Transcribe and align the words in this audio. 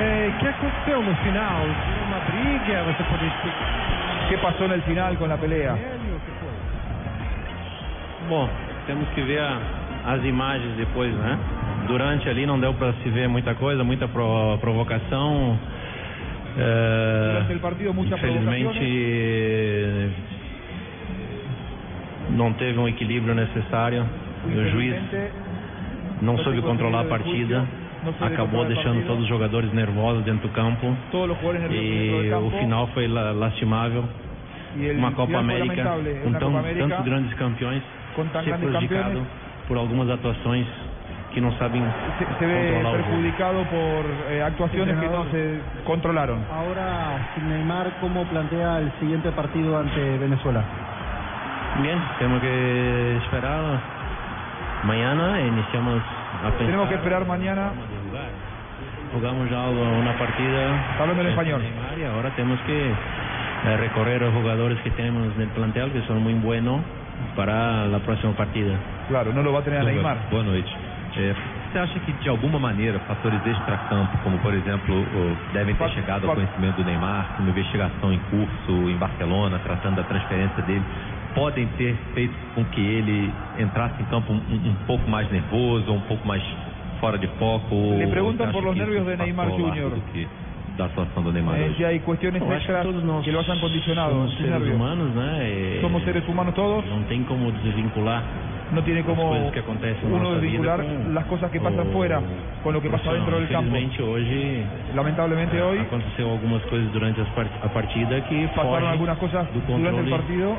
Eh, 0.00 0.32
¿Qué 0.38 0.48
aconteceu 0.48 1.02
no 1.02 1.14
final? 1.16 1.66
Uma 2.06 2.20
briga? 2.20 2.84
Você 2.84 3.02
pode 3.02 3.26
explicar? 3.26 4.28
¿Qué 4.28 4.38
pasó 4.38 4.64
en 4.64 4.72
el 4.72 4.82
final 4.82 5.16
con 5.16 5.28
la 5.28 5.36
pelea? 5.36 5.76
Bom, 8.28 8.48
temos 8.86 9.08
que 9.08 9.22
ver 9.22 9.40
a, 9.40 9.58
as 10.06 10.24
imagens 10.24 10.76
depois, 10.76 11.12
né? 11.14 11.36
Durante 11.88 12.28
ali 12.28 12.46
não 12.46 12.60
deu 12.60 12.74
para 12.74 12.92
se 13.02 13.08
ver 13.08 13.28
muita 13.28 13.54
coisa, 13.54 13.82
muita 13.82 14.06
pro, 14.06 14.58
provocação. 14.60 15.58
É, 16.58 17.42
partido 17.60 17.90
infelizmente 17.90 20.10
não 22.30 22.52
teve 22.52 22.78
um 22.78 22.86
equilíbrio 22.86 23.34
necessário. 23.34 24.06
O 24.44 24.68
juiz 24.68 24.94
não 26.20 26.38
soube 26.38 26.62
controlar 26.62 27.00
a 27.00 27.04
partida. 27.04 27.66
Acabou 28.20 28.64
deixando 28.64 29.06
todos 29.06 29.22
os 29.22 29.28
jogadores 29.28 29.72
nervosos 29.72 30.24
dentro 30.24 30.48
do 30.48 30.54
campo. 30.54 30.96
E 31.70 32.30
o 32.32 32.50
final 32.58 32.86
foi 32.88 33.08
la- 33.08 33.32
lastimável. 33.32 34.04
Uma 34.96 35.12
Copa 35.12 35.38
América 35.38 35.82
com 36.22 36.32
tão, 36.34 36.52
tantos 36.62 37.04
grandes 37.04 37.34
campeões 37.34 37.82
ser 38.44 38.54
prejudicado 38.58 39.26
por 39.66 39.76
algumas 39.78 40.08
atuações 40.10 40.66
que 41.32 41.40
não 41.40 41.52
sabem 41.52 41.82
se, 42.18 42.24
se 42.38 42.44
ve 42.46 42.82
perjudicado 42.82 43.64
por 43.66 44.32
eh, 44.32 44.42
actuaciones 44.42 44.98
que 44.98 45.06
no 45.06 45.24
se 45.30 45.60
controlaron. 45.84 46.38
Ahora, 46.50 47.18
Neymar, 47.48 47.90
¿cómo 48.00 48.24
plantea 48.26 48.78
el 48.78 48.92
siguiente 49.00 49.30
partido 49.32 49.78
ante 49.78 50.18
Venezuela? 50.18 50.62
Bien, 51.82 51.98
temos 52.18 52.40
que 52.40 53.16
esperar. 53.24 53.80
Mañana 54.84 55.40
iniciamos 55.40 56.02
Tenemos 56.58 56.88
que 56.88 56.94
esperar 56.94 57.24
mañana. 57.26 57.70
Jugamos 59.12 59.50
já 59.50 59.68
uma 59.68 60.12
partida. 60.18 60.76
Está 60.92 61.02
hablando 61.02 61.22
en 61.22 61.28
español. 61.28 61.62
Y 61.96 62.04
ahora 62.04 62.30
temos 62.36 62.60
que 62.60 62.90
eh, 62.90 63.76
recorrer 63.78 64.22
os 64.22 64.34
jogadores 64.34 64.78
que 64.80 64.90
temos 64.90 65.34
no 65.36 65.46
plantel, 65.48 65.90
que 65.90 66.02
são 66.06 66.20
muito 66.20 66.44
buenos 66.46 66.80
para 67.34 67.84
a 67.84 68.00
próxima 68.00 68.32
partida. 68.34 68.76
Claro, 69.08 69.32
no 69.32 69.42
lo 69.42 69.52
va 69.52 69.60
a 69.60 69.62
tener 69.62 69.80
a 69.80 69.84
Neymar. 69.84 70.18
Boa 70.30 70.44
noite. 70.44 70.70
É, 71.16 71.34
você 71.72 71.78
acha 71.78 71.98
que 72.00 72.12
de 72.12 72.28
alguma 72.28 72.58
maneira 72.58 72.98
fatores 73.00 73.44
extracampo, 73.44 74.16
como 74.22 74.38
por 74.38 74.54
exemplo, 74.54 75.04
devem 75.52 75.74
ter 75.74 75.90
chegado 75.90 76.28
ao 76.28 76.34
conhecimento 76.34 76.76
do 76.76 76.84
Neymar, 76.84 77.36
uma 77.38 77.50
investigação 77.50 78.12
em 78.12 78.18
curso 78.30 78.90
em 78.90 78.96
Barcelona, 78.96 79.58
tratando 79.64 79.96
da 79.96 80.04
transferência 80.04 80.62
dele, 80.62 80.84
podem 81.38 81.66
ter 81.78 81.94
feito 82.14 82.34
com 82.54 82.64
que 82.66 82.80
ele 82.80 83.32
entrasse 83.58 84.02
em 84.02 84.04
campo 84.06 84.32
um, 84.32 84.36
um- 84.36 84.74
pouco 84.86 85.08
mais 85.08 85.30
nervoso, 85.30 85.92
um 85.92 86.00
pouco 86.02 86.26
mais 86.26 86.42
fora 87.00 87.16
de 87.18 87.26
foco? 87.38 87.74
Le 87.98 88.06
preguntan 88.08 88.46
você 88.46 88.52
por 88.52 88.64
los 88.64 88.74
que 88.74 88.80
nervios 88.80 89.06
de 89.06 89.16
Neymar 89.16 89.48
Jr.? 89.50 89.90
do 89.94 90.00
que 90.12 90.26
da 90.76 90.88
situação 90.88 91.22
do 91.22 91.32
Neymar 91.32 91.56
Eh, 91.58 91.68
hoje? 91.70 91.84
hay 91.84 91.98
cuestiones 92.00 92.40
Eu 92.42 92.48
acho 92.48 92.66
que 92.66 92.72
extras 92.72 92.82
todos 92.86 93.02
nós 93.04 93.24
que 93.24 93.30
lo 93.32 93.40
hayan 93.40 93.58
condicionado, 93.60 94.10
somos 94.14 94.34
seres 94.36 94.50
nervios. 94.52 94.74
humanos, 94.76 95.14
né? 95.14 95.48
E 95.50 95.80
Somos 95.80 96.02
seres 96.04 96.28
humanos 96.28 96.54
todos, 96.54 96.84
Não 96.86 97.02
tem 97.04 97.22
como 97.24 97.50
desvincular 97.52 98.22
no 98.70 98.82
tiene 98.82 99.00
as 99.00 99.06
como 99.06 99.22
coisas 99.30 99.52
que 99.52 99.60
uno 100.06 100.34
desvincular 100.34 100.78
com 100.82 101.12
las 101.14 101.24
cosas 101.24 101.50
que 101.50 101.58
pasan 101.58 101.88
o 101.88 101.92
fuera 101.92 102.20
con 102.62 102.74
lo 102.74 102.82
que 102.82 102.90
pasa 102.90 103.10
profissional. 103.10 103.16
dentro 103.18 103.40
del 103.40 103.48
campo. 103.48 103.68
Infelizmente 103.76 104.02
hoje 104.02 104.62
Lamentablemente 104.94 105.60
hoy 105.62 105.78
aconteceu 105.78 106.30
algumas 106.30 106.62
coisas 106.66 106.92
durante 106.92 107.20
as 107.20 107.28
part- 107.30 107.50
a 107.64 107.68
partida 107.70 108.20
que 108.28 108.46
pasaron 108.54 108.72
fogem 108.74 108.88
algunas 108.90 109.18
cosas 109.18 109.46
do 109.54 109.60
durante 109.66 109.88
el 109.88 109.94
controle 109.94 110.10
partido 110.10 110.56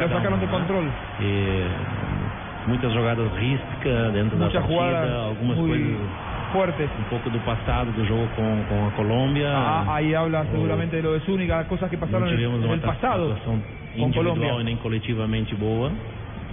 sacaron 0.00 0.36
um, 0.36 0.40
de 0.40 0.46
né? 0.46 0.52
control. 0.52 0.84
E, 1.20 1.66
muitas 2.68 2.92
jogadas 2.92 3.30
riscas 3.38 4.12
dentro 4.12 4.36
da 4.38 4.46
Muchas 4.46 4.62
partida, 4.62 5.14
algumas 5.28 5.56
coisas 5.58 5.98
fuertes. 6.52 6.90
um 7.00 7.04
pouco 7.08 7.30
do 7.30 7.38
passado 7.40 7.90
do 7.92 8.04
jogo 8.06 8.28
com, 8.36 8.62
com 8.68 8.88
a 8.88 8.90
Colômbia. 8.92 9.48
Ah, 9.50 9.84
ahí 9.96 10.14
habla 10.14 10.44
seguramente 10.52 10.96
de 10.96 11.02
lo 11.02 11.18
de 11.18 11.24
Zúñiga, 11.26 11.64
cosas 11.64 11.88
que 11.90 11.96
uma 11.96 12.06
atuação 13.34 13.62
con 13.96 14.02
individual 14.06 14.34
Colombia. 14.36 14.60
e 14.60 14.64
nem 14.64 14.76
coletivamente 14.76 15.54
boa. 15.56 15.90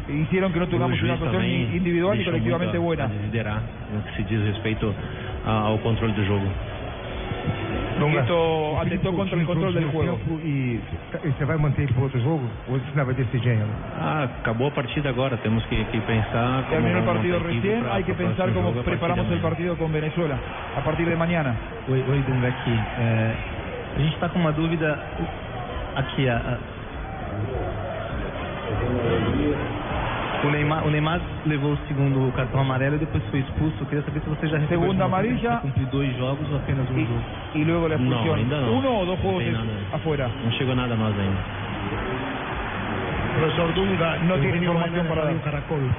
Hicieron 0.09 0.51
que 0.51 0.57
no 0.59 0.65
O 0.65 0.69
tengamos 0.69 0.97
una 0.97 1.01
juiz 1.01 1.11
actuación 1.13 1.41
também 1.43 1.77
individual 1.77 2.15
y 2.15 2.17
deixou 2.17 2.33
colectivamente 2.33 2.79
muito 2.79 3.01
a- 3.01 3.05
buena. 3.05 3.05
a 3.05 3.07
desiderar 3.07 3.61
no 3.93 4.01
que 4.01 4.15
se 4.15 4.23
diz 4.23 4.41
respeito 4.43 4.91
ao 5.45 5.77
controle 5.79 6.13
do 6.13 6.25
jogo. 6.25 6.47
Y 7.99 8.15
esto 8.15 8.79
atentó 8.79 9.13
contra 9.13 9.37
el 9.37 9.45
control 9.45 9.73
del 9.73 9.91
juego. 9.91 10.17
E 10.43 10.79
você 11.37 11.43
vai 11.45 11.57
manter 11.57 11.83
ele 11.83 11.93
para 11.93 12.03
outro 12.03 12.19
jogo? 12.21 12.47
Ou 12.69 12.77
isso 12.77 12.85
não 12.95 13.05
vai 13.05 13.13
decidir 13.13 13.49
ainda? 13.49 13.65
Ah, 13.99 14.23
acabou 14.39 14.67
a 14.67 14.71
partida 14.71 15.09
agora, 15.09 15.35
temos 15.37 15.65
que, 15.65 15.83
que 15.85 15.99
pensar 16.01 16.63
como 16.63 16.69
Terminó 16.69 16.97
el 16.99 17.03
vamos 17.03 17.13
partido 17.15 17.39
recién, 17.39 17.83
pra- 17.83 17.95
hay 17.95 18.03
que 18.05 18.13
pensar 18.13 18.49
cómo 18.53 18.69
jogo 18.69 18.75
partir 18.75 18.89
preparamos 18.91 19.25
el 19.25 19.31
amanhã. 19.33 19.41
partido 19.49 19.75
con 19.77 19.91
Venezuela 19.91 20.37
a 20.77 20.81
partir 20.81 21.09
de 21.09 21.15
mañana. 21.17 21.55
Oi, 21.89 21.99
oi 22.09 22.21
Dunga, 22.23 22.47
aqui. 22.47 22.71
É, 22.99 23.33
a 23.97 23.99
gente 23.99 24.13
está 24.13 24.29
com 24.29 24.39
uma 24.39 24.53
dúvida 24.53 24.97
aqui. 25.97 26.29
A, 26.29 26.37
a- 26.37 26.57
O, 30.41 30.49
Neymar, 30.49 30.85
o 30.87 30.89
Neymar 30.89 31.19
levou 31.45 31.73
o 31.73 31.77
segundo 31.87 32.31
cartão 32.31 32.61
amarelo 32.61 32.95
e 32.95 32.99
depois 32.99 33.21
foi 33.29 33.39
expulso. 33.41 33.75
Eu 33.81 33.85
queria 33.87 34.03
saber 34.05 34.21
se 34.21 34.29
você 34.29 34.47
já 34.47 34.57
recebeu 34.57 34.81
Segunda 34.81 35.03
amarilla. 35.05 35.57
cumpriu 35.57 35.85
dois 35.87 36.15
jogos 36.17 36.49
ou 36.49 36.57
apenas 36.57 36.89
um 36.89 36.97
Y, 36.97 37.05
jogo. 37.05 37.21
y 37.55 37.63
luego 37.65 37.87
la 37.89 37.97
No, 37.97 38.05
expulsión. 38.05 38.39
ainda 38.39 38.61
no. 38.61 38.71
Uno 38.71 38.99
o 38.99 39.05
dos 39.05 39.17
No 39.17 39.21
juegos 39.23 39.43
tem 39.43 39.51
es- 39.51 39.57
nada. 39.57 39.71
afuera. 39.91 40.29
Não 40.43 40.51
chegou 40.53 40.75
nada 40.75 40.93
a 40.93 40.97
nós 40.97 41.13
ainda. 41.19 41.39
Profesor 43.39 43.71
Dunga, 43.73 44.17
No 44.19 44.35
información 44.37 44.73
Baena 44.79 45.03
de 45.03 45.09
para 45.09 45.25
dar. 45.25 45.35
Caracol. 45.43 45.89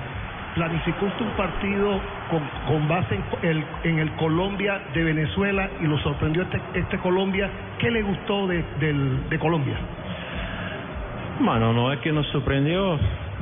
Planificó 0.55 1.07
usted 1.07 1.25
un 1.27 1.31
partido 1.37 2.01
con, 2.29 2.43
con 2.67 2.89
base 2.89 3.15
en, 3.15 3.23
el, 3.51 3.65
en 3.85 3.99
el 4.01 4.11
Colombia 4.13 4.81
de 4.93 5.05
Venezuela 5.05 5.69
y 5.81 5.87
lo 5.87 5.97
sorprendió 5.99 6.43
este, 6.43 6.61
este 6.75 6.99
Colombia. 6.99 7.49
¿Qué 7.79 7.91
le 7.91 8.03
gustó 8.03 8.47
de, 8.49 8.65
del- 8.81 9.29
de 9.29 9.39
Colombia? 9.39 9.77
Mano, 11.41 11.73
não 11.73 11.91
é 11.91 11.97
que 11.99 12.11
nos 12.13 12.27
surpreendeu, 12.29 12.99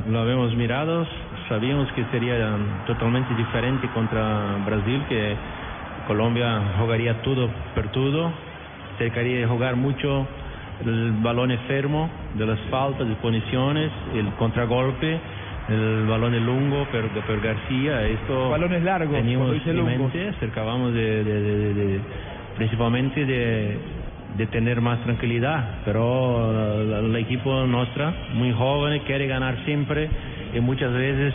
lo 0.06 0.20
habíamos 0.20 0.54
mirado, 0.54 1.06
sabíamos 1.48 1.90
que 1.92 2.04
seria 2.06 2.36
um, 2.54 2.84
totalmente 2.86 3.34
diferente 3.34 3.88
contra 3.88 4.56
Brasil, 4.64 5.04
que 5.08 5.36
Colômbia 6.06 6.62
jogaria 6.78 7.20
tudo 7.22 7.50
por 7.74 7.88
tudo, 7.88 8.32
queria 9.10 9.46
jogar 9.48 9.76
muito 9.76 10.26
el 10.84 11.12
balón 11.22 11.50
enfermo 11.50 12.10
de 12.34 12.46
las 12.46 12.58
faltas, 12.70 13.08
de 13.08 13.14
puniciones, 13.16 13.90
el 14.14 14.26
contragolpe, 14.34 15.20
el 15.68 16.06
balón 16.06 16.32
lungo 16.40 16.86
por, 16.86 17.08
por 17.26 17.40
García, 17.40 18.06
esto 18.06 18.50
Balones 18.50 18.82
largos, 18.82 19.16
teníamos 19.16 19.50
en 19.66 19.84
mente, 19.84 20.32
cercábamos 20.40 20.94
de, 20.94 21.24
de- 21.24 21.40
de- 21.42 21.74
de- 21.74 21.74
de- 21.74 22.00
principalmente 22.56 23.26
de, 23.26 23.76
de 24.36 24.46
tener 24.46 24.80
más 24.80 25.00
tranquilidad, 25.00 25.80
pero 25.84 26.52
la- 26.84 26.98
el 27.00 27.16
equipo 27.16 27.66
nuestra, 27.66 28.12
muy 28.34 28.52
joven, 28.52 29.00
quiere 29.06 29.26
ganar 29.26 29.56
siempre 29.64 30.08
y 30.54 30.60
muchas 30.60 30.92
veces 30.92 31.34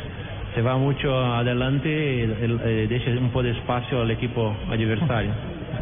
se 0.53 0.61
va 0.61 0.77
mucho 0.77 1.13
adelante 1.33 1.89
y 1.89 2.21
el- 2.21 2.87
deja 2.89 3.09
un 3.11 3.29
poco 3.29 3.43
de 3.43 3.51
espacio 3.51 4.01
al 4.01 4.11
equipo 4.11 4.55
adversario. 4.69 5.31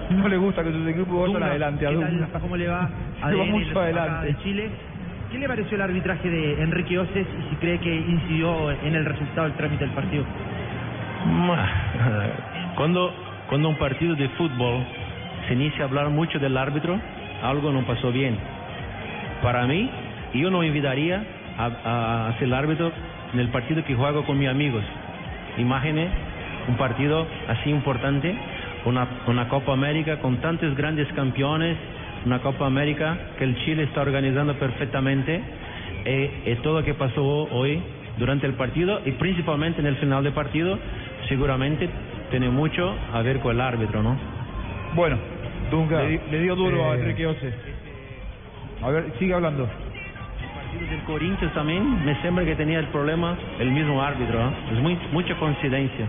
No 0.09 0.27
le 0.27 0.37
gusta 0.37 0.61
que 0.63 0.71
sus 0.71 0.87
equipos 0.87 1.31
vayan 1.31 1.43
adelante. 1.43 1.85
a. 1.87 2.39
¿Cómo 2.39 2.57
le 2.57 2.67
va? 2.67 2.89
Se 3.29 3.35
va 3.35 3.43
mucho 3.45 3.79
adelante. 3.79 4.27
de 4.27 4.37
Chile. 4.43 4.69
¿Qué 5.31 5.37
le 5.37 5.47
pareció 5.47 5.75
el 5.75 5.81
arbitraje 5.81 6.29
de 6.29 6.61
Enrique 6.63 6.97
Oces 6.99 7.25
y 7.39 7.49
si 7.49 7.55
cree 7.57 7.77
que 7.79 7.93
incidió 7.95 8.71
en 8.71 8.95
el 8.95 9.05
resultado 9.05 9.47
del 9.47 9.55
trámite 9.55 9.85
del 9.85 9.93
partido? 9.93 10.25
Cuando, 12.75 13.13
cuando 13.47 13.69
un 13.69 13.77
partido 13.77 14.15
de 14.15 14.27
fútbol 14.29 14.83
se 15.51 15.55
inicia 15.55 15.83
a 15.83 15.87
hablar 15.89 16.09
mucho 16.09 16.39
del 16.39 16.55
árbitro, 16.55 16.97
algo 17.43 17.73
no 17.73 17.81
pasó 17.81 18.09
bien. 18.09 18.37
Para 19.43 19.67
mí, 19.67 19.89
yo 20.33 20.49
no 20.49 20.63
invitaría 20.63 21.21
a, 21.57 22.29
a, 22.29 22.33
ser 22.35 22.43
el 22.43 22.53
árbitro 22.53 22.89
en 23.33 23.39
el 23.41 23.49
partido 23.49 23.83
que 23.83 23.93
juego 23.93 24.23
con 24.23 24.39
mis 24.39 24.47
amigos. 24.47 24.81
Imagine 25.57 26.07
un 26.69 26.77
partido 26.77 27.27
así 27.49 27.69
importante, 27.69 28.33
una, 28.85 29.05
una 29.27 29.49
Copa 29.49 29.73
América 29.73 30.19
con 30.19 30.37
tantos 30.37 30.73
grandes 30.77 31.11
campeones, 31.15 31.75
una 32.25 32.39
Copa 32.39 32.65
América 32.65 33.17
que 33.37 33.43
el 33.43 33.57
Chile 33.65 33.83
está 33.83 34.03
organizando 34.03 34.53
perfectamente, 34.53 35.41
y, 36.05 36.49
y 36.49 36.55
todo 36.63 36.79
lo 36.79 36.85
que 36.85 36.93
pasó 36.93 37.25
hoy 37.25 37.81
durante 38.17 38.47
el 38.47 38.53
partido 38.53 39.01
y 39.05 39.11
principalmente 39.11 39.81
en 39.81 39.87
el 39.87 39.97
final 39.97 40.23
del 40.23 40.31
partido, 40.31 40.79
seguramente 41.27 41.89
tiene 42.29 42.49
mucho 42.49 42.95
a 43.13 43.21
ver 43.21 43.39
con 43.39 43.53
el 43.53 43.59
árbitro, 43.59 44.01
¿no? 44.01 44.15
Bueno, 44.95 45.17
Dunga. 45.71 46.03
le, 46.03 46.19
le 46.29 46.39
dio 46.41 46.55
duro 46.55 46.91
a 46.91 46.95
Eh, 46.95 46.99
Enrique 46.99 47.25
Ose. 47.25 47.53
A 48.83 48.89
ver, 48.91 49.05
sigue 49.19 49.33
hablando. 49.33 49.67
partido 49.67 50.89
del 50.89 51.01
Corinthians 51.03 51.53
también 51.53 52.05
me 52.05 52.15
sembra 52.21 52.43
que 52.45 52.55
tenía 52.55 52.79
el 52.79 52.87
problema 52.87 53.37
el 53.59 53.71
mismo 53.71 54.01
árbitro, 54.01 54.39
¿no? 54.39 54.51
Es 54.73 54.79
muy, 54.81 54.97
mucha 55.11 55.35
coincidencia. 55.35 56.05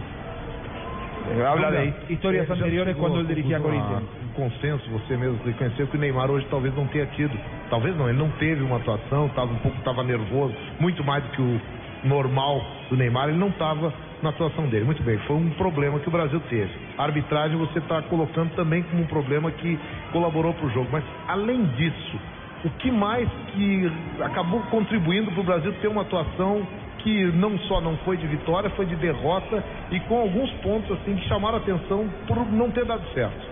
Eh, 1.37 1.45
habla 1.47 1.71
de 1.71 1.93
historias 2.09 2.45
É, 2.45 2.49
já 2.49 2.55
anteriores 2.55 2.97
quando 2.97 3.17
a 3.17 3.21
ele 3.21 3.29
dirigia 3.29 3.59
a 3.59 3.61
Corinthians. 3.61 4.03
Um 4.29 4.33
consenso, 4.35 4.91
você 4.91 5.17
mesmo 5.17 5.39
reconheceu 5.45 5.87
que 5.87 5.97
o 5.97 6.01
Neymar 6.01 6.31
hoje 6.31 6.47
talvez 6.51 6.75
não 6.75 6.87
tenha 6.87 7.07
tido. 7.15 7.33
Talvez 7.71 7.97
não, 7.97 8.09
ele 8.09 8.19
não 8.19 8.31
teve 8.39 8.63
uma 8.63 8.77
atuação, 8.77 9.27
estava 9.27 9.53
um 9.53 9.59
pouco 9.59 9.79
tava 9.83 10.03
nervoso, 10.03 10.55
muito 10.81 11.05
mais 11.05 11.23
do 11.25 11.31
que 11.31 11.43
o 11.43 11.61
normal 12.05 12.65
do 12.91 12.97
Neymar, 12.97 13.29
ele 13.29 13.39
não 13.39 13.49
estava 13.49 13.93
na 14.23 14.31
atuação 14.31 14.67
dele. 14.69 14.85
Muito 14.85 15.03
bem, 15.03 15.19
foi 15.19 15.37
um 15.37 15.51
problema 15.51 15.99
que 15.99 16.09
o 16.09 16.13
Brasil 16.13 16.41
teve. 16.49 16.71
A 16.97 17.05
arbitragem 17.05 17.57
você 17.59 17.79
está 17.79 18.01
colocando 18.03 18.55
também 18.55 18.83
como 18.85 19.03
um 19.03 19.07
problema 19.07 19.51
que 19.51 19.79
colaborou 20.13 20.55
para 20.55 20.67
o 20.67 20.71
jogo. 20.71 20.89
Mas 20.93 21.05
além 21.29 21.65
disso, 21.77 22.21
o 22.65 22.71
que 22.71 22.91
mais 22.91 23.29
que 23.53 23.91
acabou 24.21 24.61
contribuindo 24.71 25.31
para 25.33 25.41
o 25.41 25.45
Brasil 25.45 25.73
ter 25.81 25.89
uma 25.89 26.03
atuação 26.03 26.67
que 26.99 27.25
não 27.33 27.59
só 27.61 27.81
não 27.81 27.97
foi 27.99 28.17
de 28.17 28.27
vitória, 28.29 28.71
foi 28.71 28.87
de 28.87 28.95
derrota 28.95 29.65
e 29.91 29.99
com 30.01 30.19
alguns 30.21 30.51
pontos 30.63 30.91
assim 30.93 31.17
que 31.17 31.27
chamaram 31.27 31.57
a 31.57 31.61
atenção 31.61 32.09
por 32.29 32.37
não 32.53 32.71
ter 32.71 32.85
dado 32.85 33.03
certo. 33.13 33.51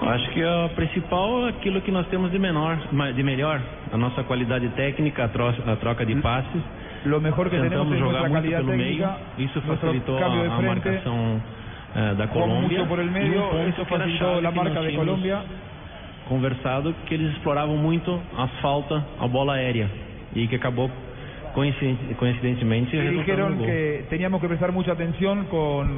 Acho 0.00 0.30
que 0.30 0.42
a 0.42 0.70
principal 0.76 1.46
é 1.46 1.50
aquilo 1.50 1.82
que 1.82 1.90
nós 1.90 2.06
temos 2.06 2.30
de 2.30 2.38
menor, 2.38 2.78
de 3.14 3.22
melhor, 3.22 3.60
a 3.92 3.98
nossa 3.98 4.22
qualidade 4.22 4.68
técnica, 4.70 5.24
a, 5.24 5.28
tro- 5.28 5.48
a 5.66 5.76
troca 5.76 6.06
de 6.06 6.14
passes. 6.22 6.62
Lo 7.04 7.20
mejor 7.20 7.48
que 7.50 7.56
tenemos 7.56 7.88
Tentamos 7.88 7.94
es 7.94 8.02
jogar 8.02 8.30
nuestra 8.30 8.40
calidad 8.42 8.58
técnica, 8.64 9.06
meio, 9.06 9.18
nuestro 9.38 9.62
facilitou 9.62 10.16
a, 10.16 10.20
cambio 10.20 10.42
de 10.42 10.48
a 10.48 10.56
frente, 10.56 10.88
marcação 10.88 11.42
eh, 11.94 12.14
da 12.16 12.26
Colômbia. 12.28 12.84
por 12.86 12.98
el 13.00 13.06
E 13.06 13.08
um 13.08 13.12
medio, 13.12 13.40
ponto 13.42 13.58
eso 13.68 13.84
chave 14.18 14.40
la 14.42 14.50
marca 14.50 14.80
de 14.82 14.92
Colombia. 14.96 15.38
Conversado 16.28 16.94
que 17.06 17.14
eles 17.14 17.32
exploravam 17.32 17.76
muito 17.78 18.20
as 18.36 18.50
faltas, 18.60 19.02
a 19.18 19.26
bola 19.26 19.54
aérea 19.54 19.88
e 20.36 20.46
que 20.46 20.56
acabou 20.56 20.90
coinciden- 21.54 22.14
coincidentemente 22.18 22.94
Y 22.94 23.00
dijeron 23.16 23.58
que 23.64 24.04
teníamos 24.10 24.38
que 24.40 24.48
prestar 24.48 24.70
mucha 24.72 24.92
atención 24.92 25.46
con, 25.46 25.88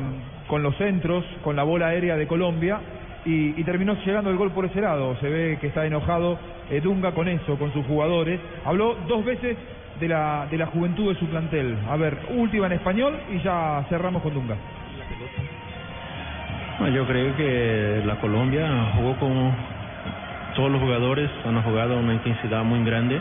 con 0.46 0.62
los 0.62 0.76
centros, 0.76 1.24
con 1.42 1.56
la 1.56 1.64
bola 1.64 1.88
aérea 1.88 2.16
de 2.16 2.28
Colombia 2.28 2.78
y, 3.26 3.60
y 3.60 3.64
terminó 3.64 3.96
llegando 4.04 4.30
el 4.30 4.36
gol 4.36 4.52
por 4.52 4.66
ese 4.66 4.80
lado. 4.80 5.16
Se 5.20 5.28
ve 5.28 5.58
que 5.60 5.66
está 5.66 5.84
enojado 5.84 6.38
Dunga 6.80 7.10
con 7.10 7.26
eso, 7.26 7.56
con 7.58 7.72
sus 7.72 7.84
jugadores. 7.86 8.38
Habló 8.64 8.96
dos 9.08 9.24
veces 9.24 9.56
de 10.00 10.08
la, 10.08 10.46
de 10.50 10.56
la 10.56 10.66
juventud 10.66 11.12
de 11.12 11.18
su 11.20 11.26
plantel. 11.26 11.76
A 11.88 11.96
ver, 11.96 12.18
última 12.30 12.66
en 12.66 12.72
español 12.72 13.14
y 13.32 13.40
ya 13.40 13.84
cerramos 13.88 14.22
con 14.22 14.34
Dunga. 14.34 14.56
Bueno, 16.78 16.96
Yo 16.96 17.06
creo 17.06 17.36
que 17.36 18.02
la 18.06 18.16
Colombia 18.16 18.92
jugó 18.96 19.14
con 19.16 19.52
todos 20.56 20.70
los 20.70 20.80
jugadores, 20.80 21.30
han 21.46 21.62
jugado 21.62 21.94
a 21.94 21.98
una 21.98 22.14
intensidad 22.14 22.64
muy 22.64 22.82
grande. 22.84 23.20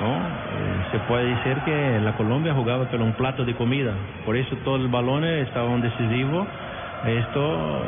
¿no? 0.00 0.16
Eh, 0.16 0.86
se 0.92 0.98
puede 1.00 1.34
decir 1.34 1.56
que 1.64 2.00
la 2.00 2.12
Colombia 2.16 2.54
jugaba 2.54 2.84
por 2.88 3.00
un 3.00 3.12
plato 3.12 3.44
de 3.44 3.54
comida, 3.54 3.92
por 4.24 4.36
eso 4.36 4.56
todos 4.64 4.80
los 4.80 4.90
balones 4.90 5.46
estaban 5.46 5.80
decisivos. 5.80 6.46
Esto 7.06 7.82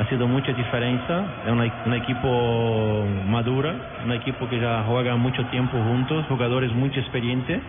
ha 0.00 0.08
sido 0.08 0.26
mucha 0.26 0.52
diferencia. 0.52 1.24
Es 1.44 1.52
una- 1.52 1.70
un 1.84 1.94
equipo 1.94 3.06
madura, 3.28 3.74
un 4.04 4.12
equipo 4.12 4.48
que 4.48 4.58
ya 4.58 4.82
juega 4.86 5.14
mucho 5.16 5.44
tiempo 5.46 5.76
juntos, 5.82 6.24
jugadores 6.26 6.72
muy 6.72 6.88
experientes. 6.88 7.60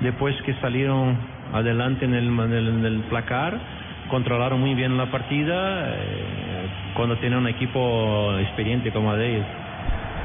Después 0.00 0.34
que 0.46 0.54
salieron 0.62 1.16
adelante 1.52 2.06
en 2.06 2.14
el, 2.14 2.26
en 2.28 2.52
en 2.52 2.84
el 2.86 3.00
placar, 3.10 3.58
controlaron 4.08 4.60
muy 4.60 4.74
bien 4.74 4.96
la 4.96 5.06
partida 5.06 5.84
eh, 5.90 6.66
cuando 6.94 7.16
tienen 7.16 7.40
un 7.40 7.48
equipo 7.48 8.38
experiente 8.38 8.90
como 8.90 9.14
de 9.14 9.36
ellos. 9.36 9.46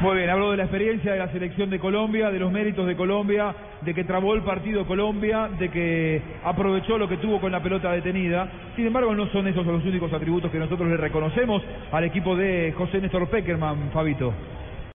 Muy 0.03 0.17
bien, 0.17 0.29
habló 0.29 0.51
de 0.51 0.57
la 0.57 0.63
experiencia 0.63 1.13
de 1.13 1.19
la 1.19 1.31
selección 1.31 1.69
de 1.69 1.79
Colombia, 1.79 2.29
de 2.29 2.37
los 2.37 2.51
méritos 2.51 2.85
de 2.85 2.97
Colombia, 2.97 3.55
de 3.79 3.93
que 3.93 4.03
trabó 4.03 4.33
el 4.33 4.41
partido 4.41 4.85
Colombia, 4.85 5.47
de 5.57 5.71
que 5.71 6.21
aprovechó 6.43 6.97
lo 6.97 7.07
que 7.07 7.15
tuvo 7.15 7.39
con 7.39 7.53
la 7.53 7.63
pelota 7.63 7.89
detenida. 7.93 8.49
Sin 8.75 8.85
embargo, 8.85 9.15
no 9.15 9.27
son 9.27 9.47
esos 9.47 9.65
los 9.65 9.81
únicos 9.85 10.11
atributos 10.11 10.51
que 10.51 10.59
nosotros 10.59 10.89
le 10.89 10.97
reconocemos 10.97 11.63
al 11.89 12.03
equipo 12.03 12.35
de 12.35 12.73
José 12.77 12.99
Néstor 12.99 13.29
Peckerman, 13.29 13.91
Fabito. 13.93 14.33